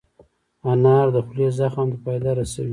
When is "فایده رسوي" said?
2.03-2.69